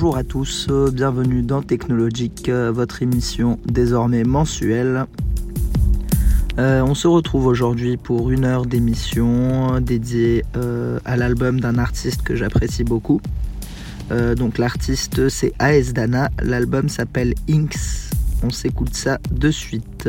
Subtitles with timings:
[0.00, 5.06] Bonjour à tous, euh, bienvenue dans Technologique, euh, votre émission désormais mensuelle.
[6.56, 10.44] Euh, on se retrouve aujourd'hui pour une heure d'émission dédiée
[11.04, 13.20] à l'album d'un artiste que j'apprécie beaucoup.
[14.36, 18.12] donc l'artiste c'est AS Dana, l'album s'appelle Inks.
[18.44, 20.08] On s'écoute ça de suite.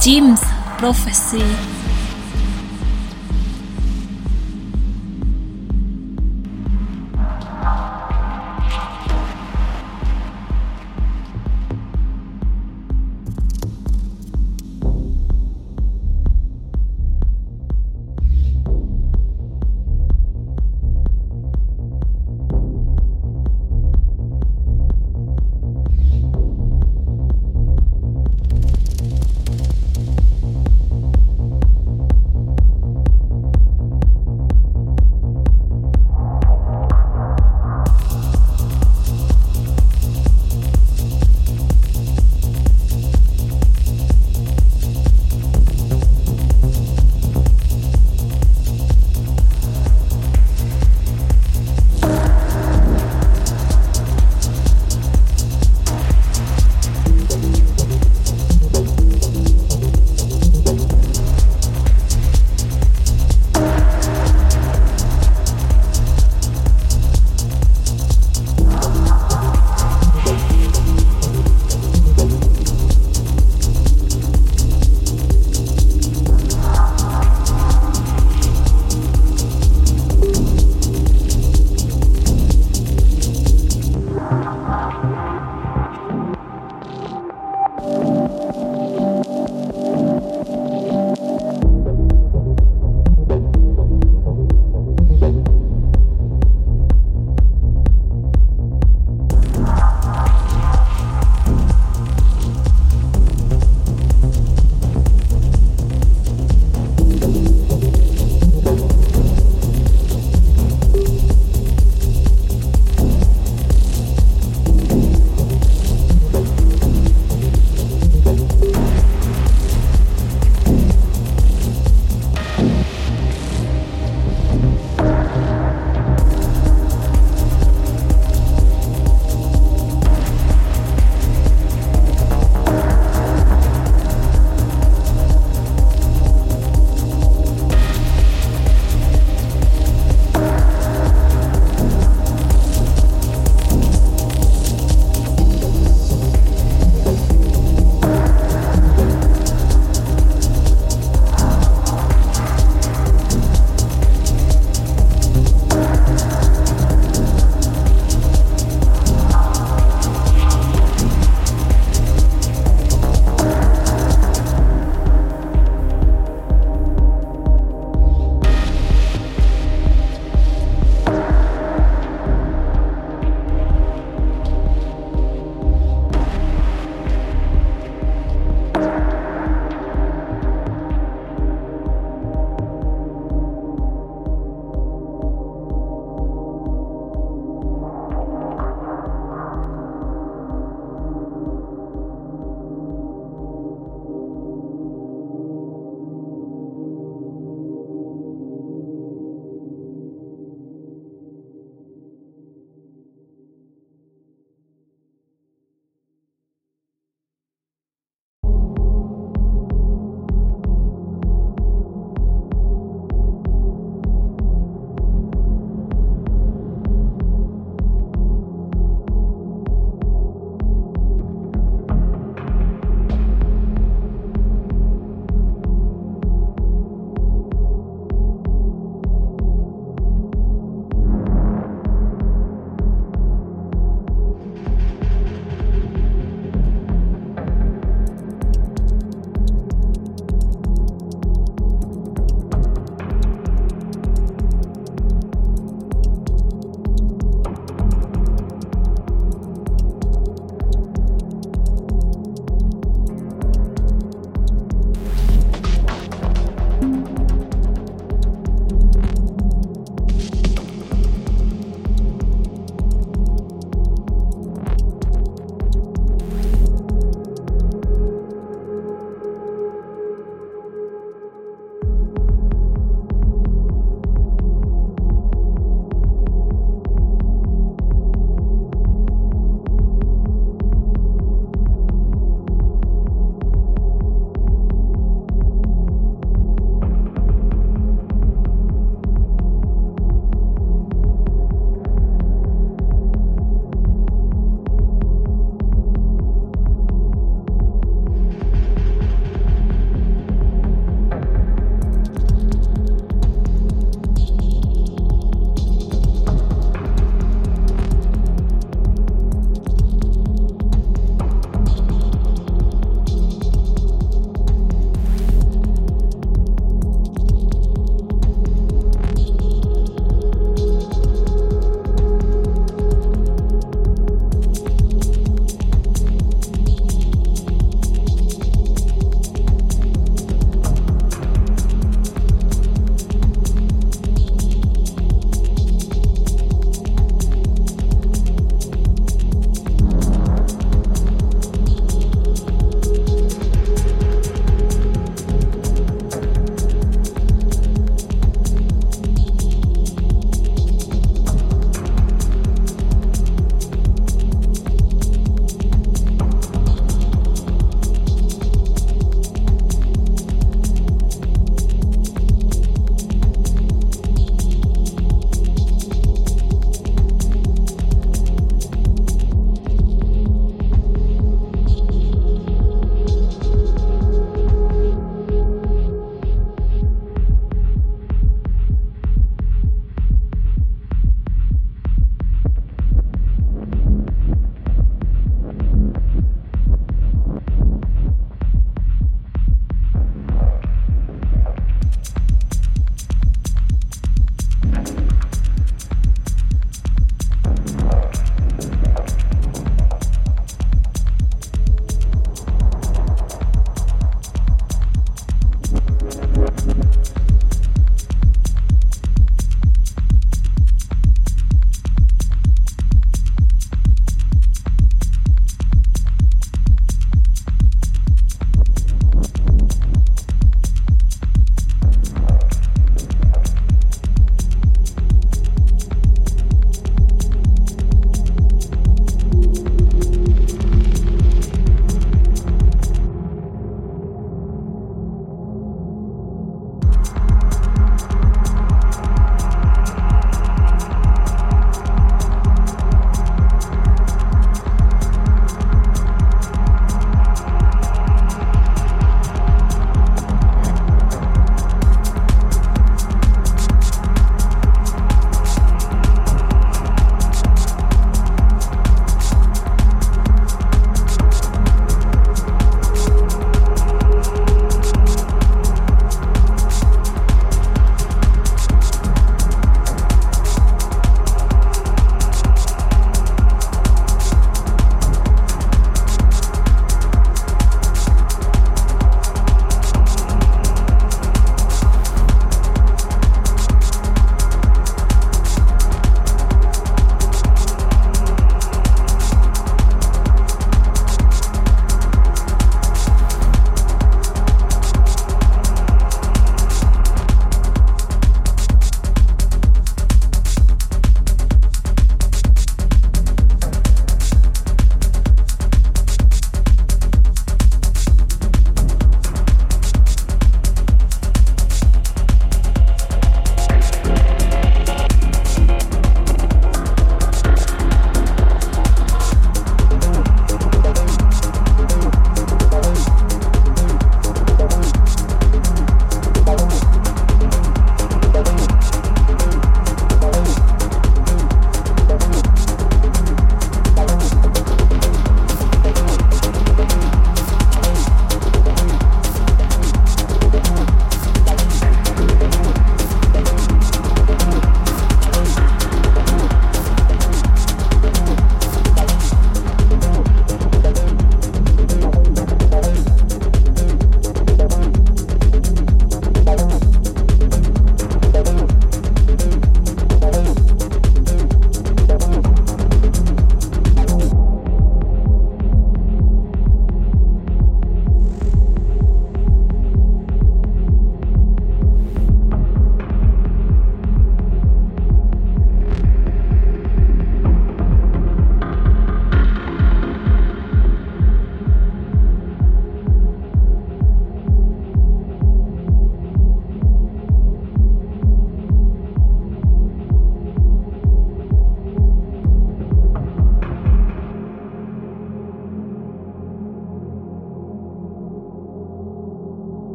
[0.00, 0.40] Jim's
[0.78, 1.79] Prophecy.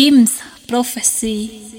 [0.00, 1.69] Jim's Prophecy.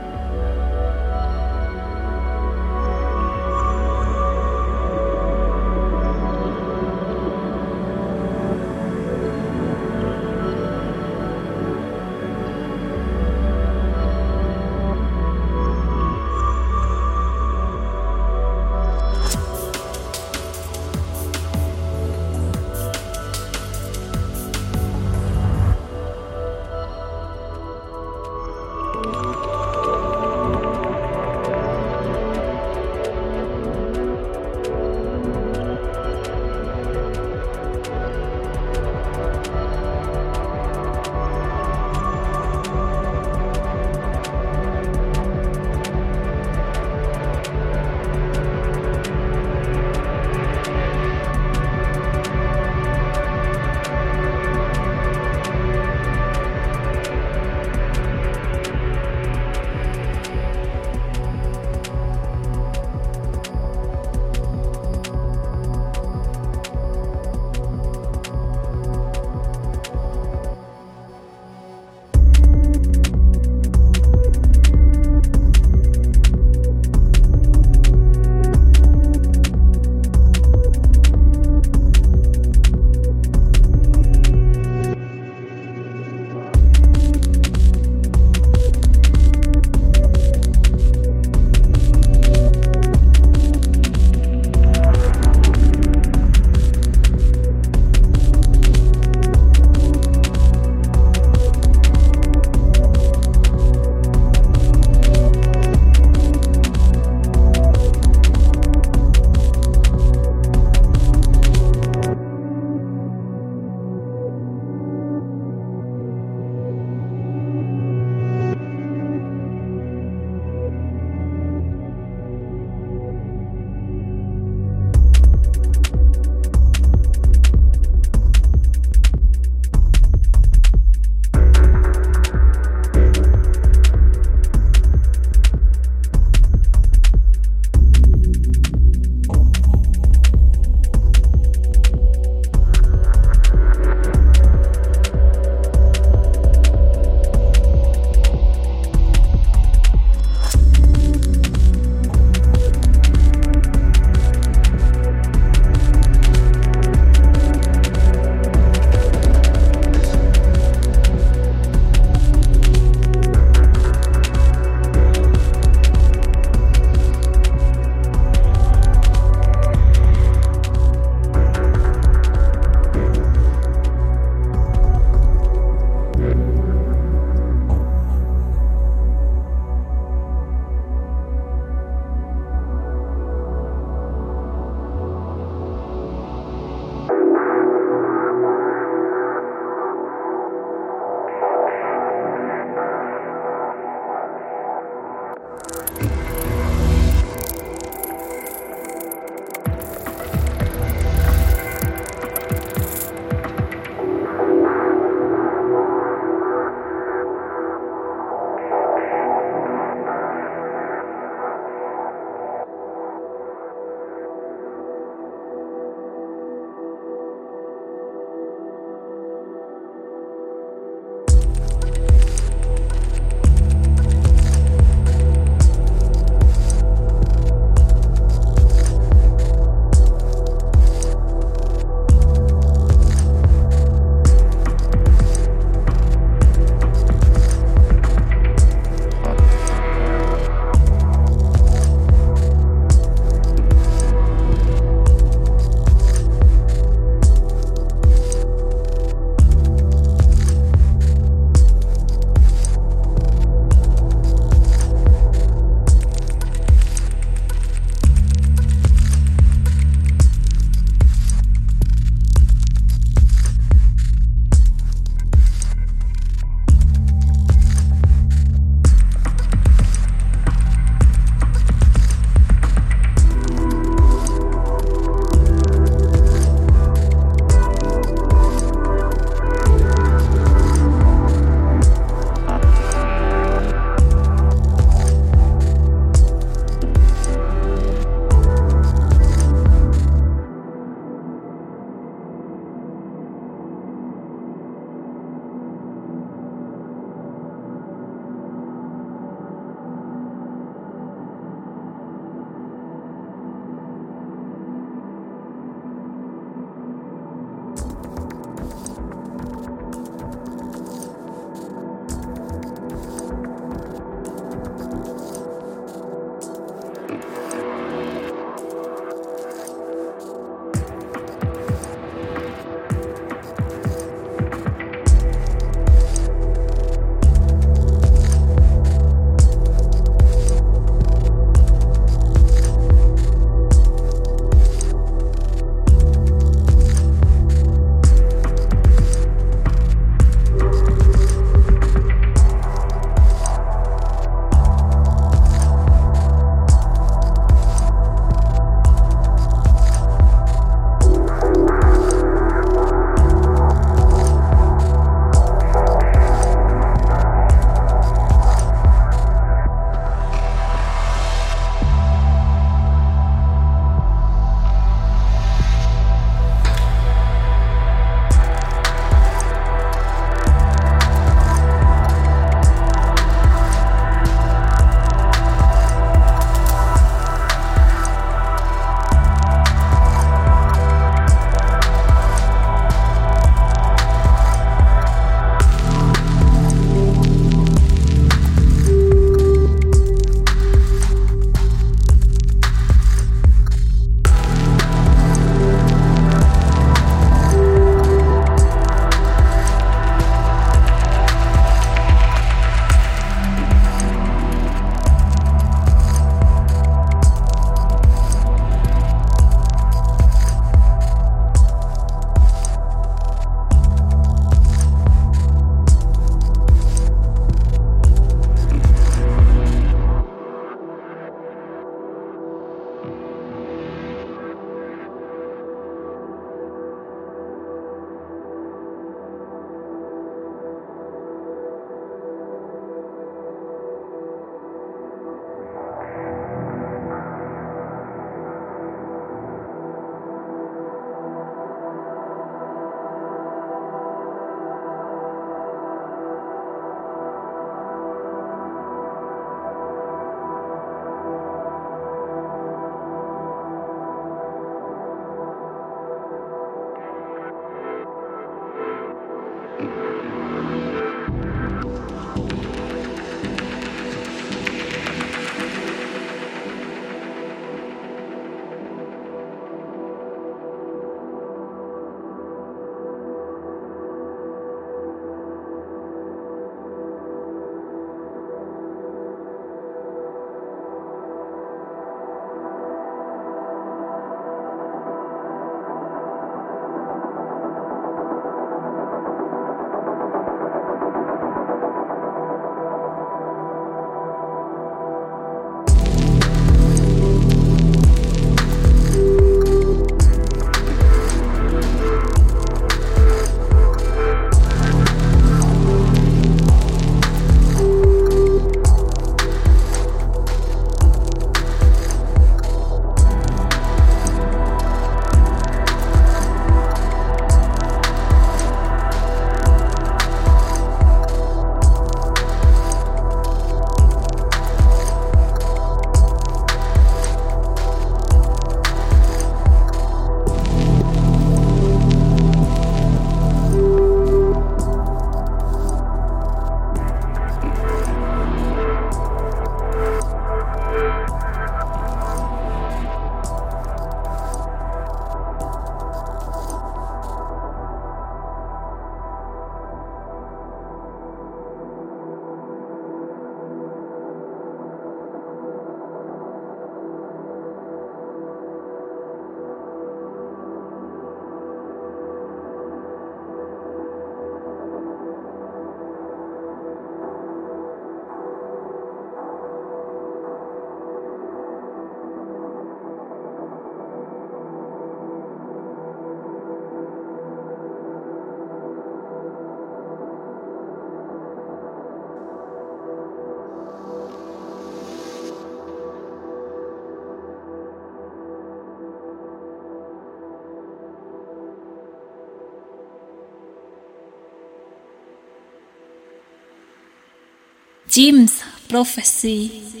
[598.11, 600.00] Jim's Prophecy.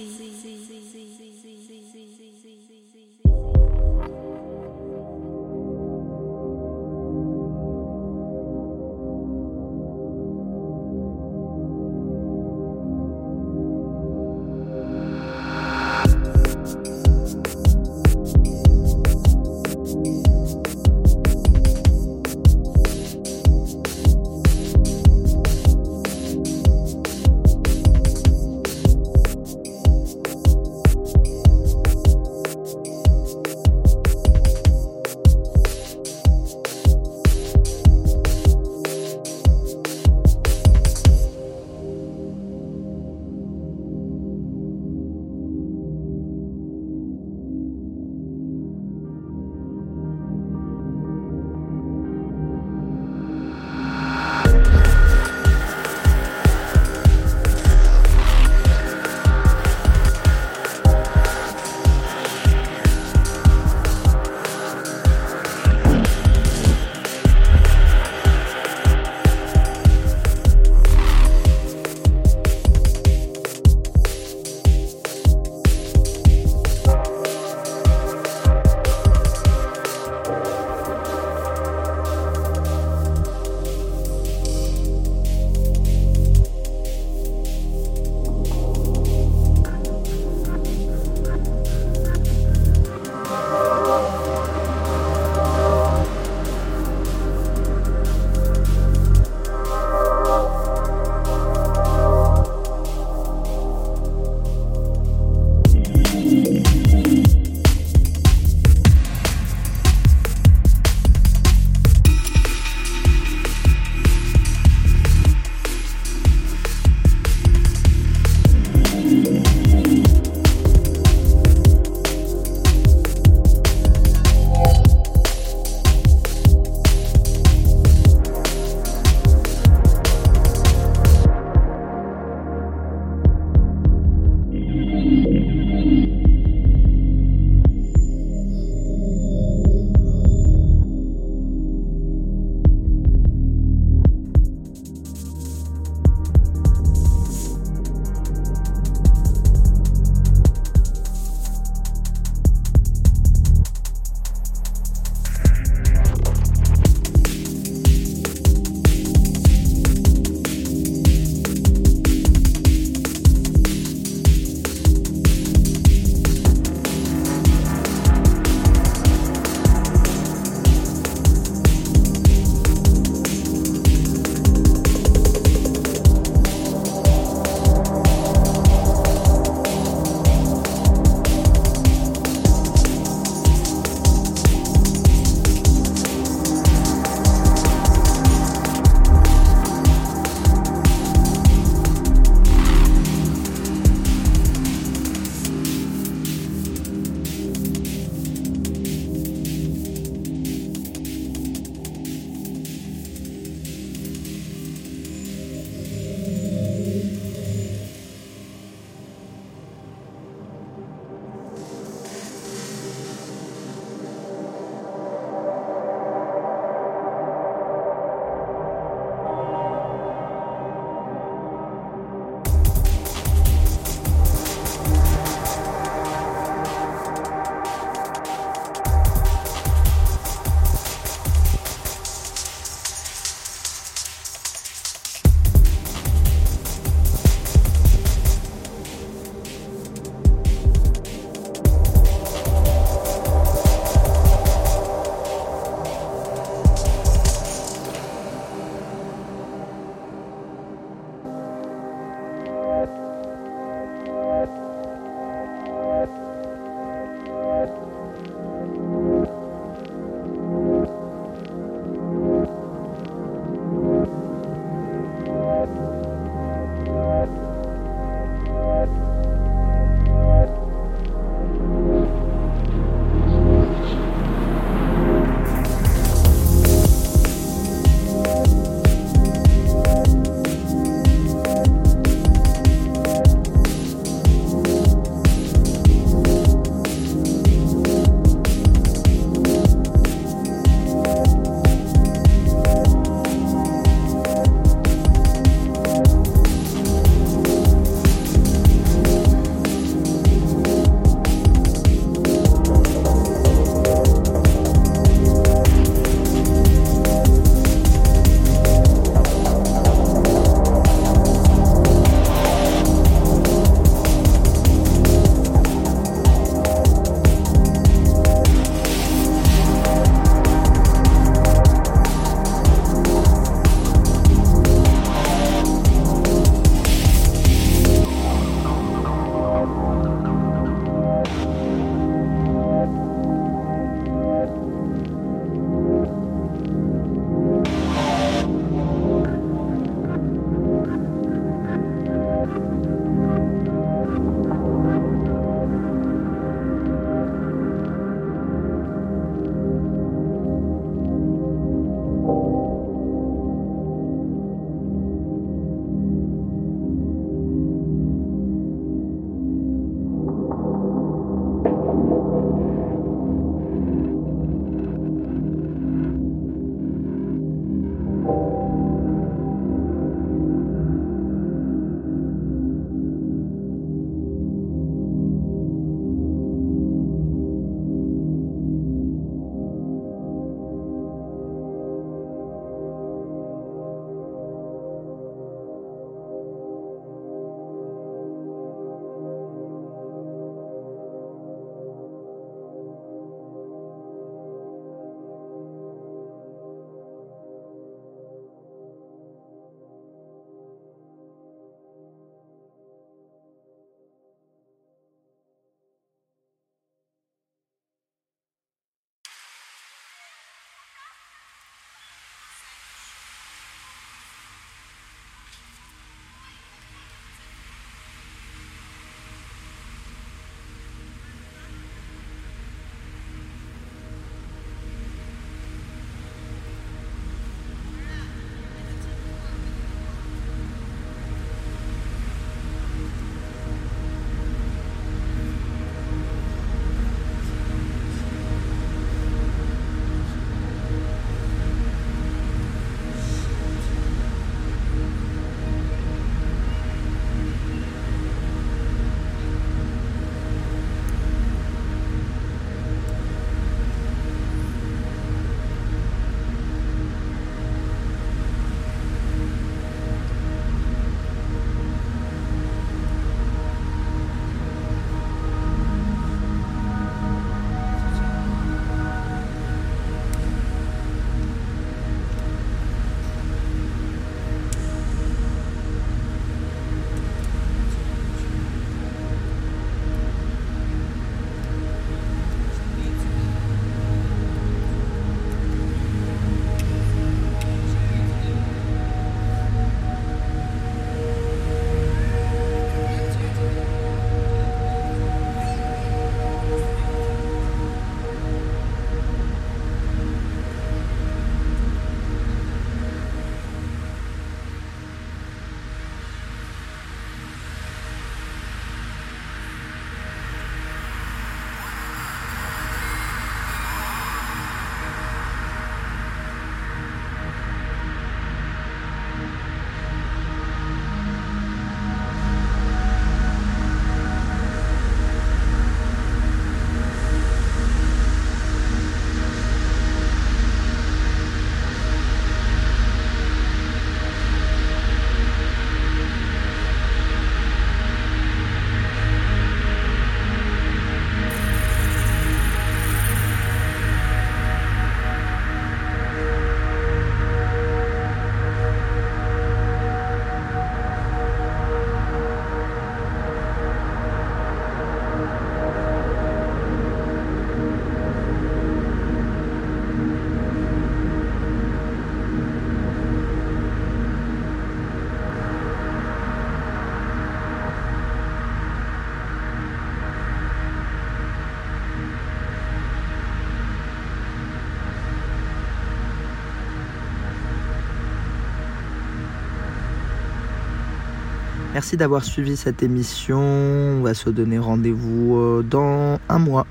[582.01, 583.59] Merci d'avoir suivi cette émission.
[583.59, 586.87] On va se donner rendez-vous euh, dans un mois,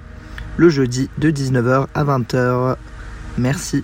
[0.57, 2.77] le jeudi de 19h à 20h.
[3.37, 3.83] Merci.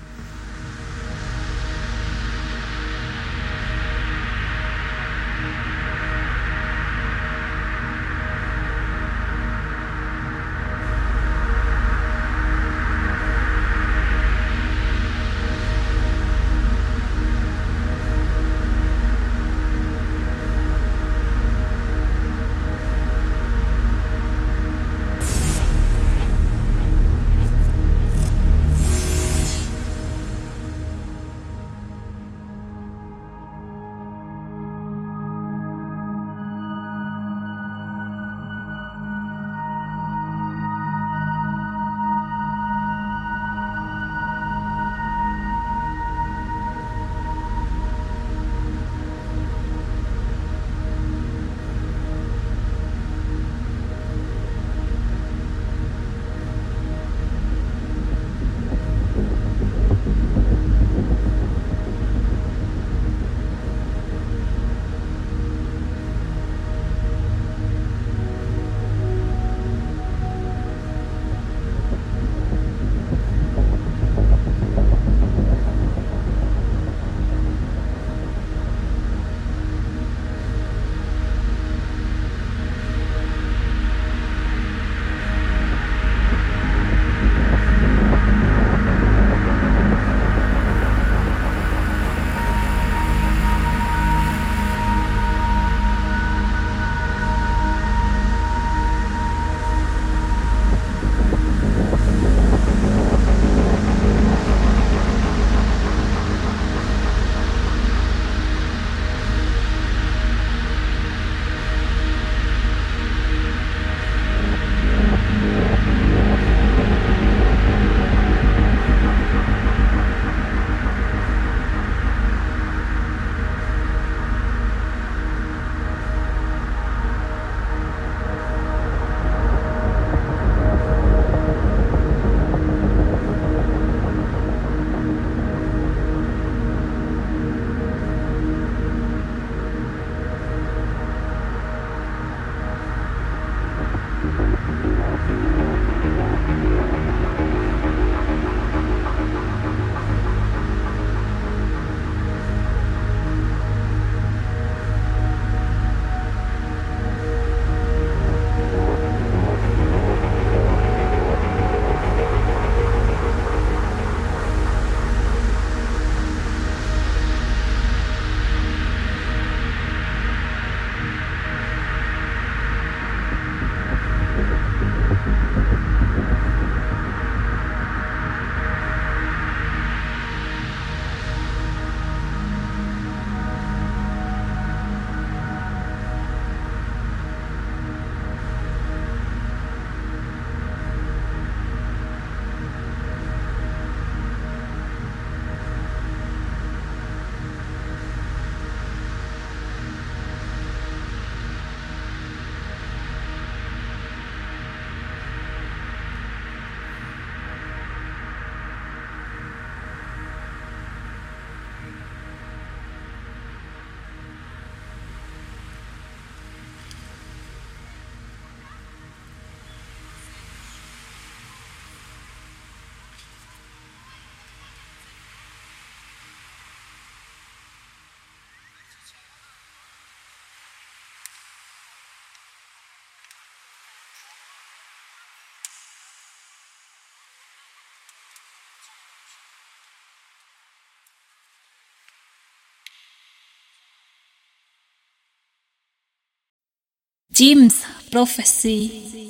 [247.36, 249.25] James Prophecy.